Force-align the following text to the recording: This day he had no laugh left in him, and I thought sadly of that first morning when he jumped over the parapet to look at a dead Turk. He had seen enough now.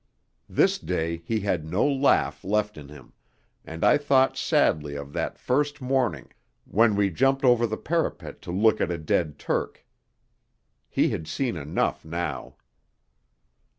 This 0.49 0.79
day 0.79 1.17
he 1.25 1.41
had 1.41 1.63
no 1.63 1.85
laugh 1.87 2.43
left 2.43 2.75
in 2.75 2.89
him, 2.89 3.13
and 3.63 3.83
I 3.83 3.99
thought 3.99 4.35
sadly 4.35 4.95
of 4.95 5.13
that 5.13 5.37
first 5.37 5.79
morning 5.79 6.31
when 6.65 6.97
he 6.99 7.11
jumped 7.11 7.45
over 7.45 7.67
the 7.67 7.77
parapet 7.77 8.41
to 8.41 8.51
look 8.51 8.81
at 8.81 8.89
a 8.89 8.97
dead 8.97 9.37
Turk. 9.37 9.85
He 10.89 11.09
had 11.09 11.27
seen 11.27 11.55
enough 11.55 12.03
now. 12.03 12.55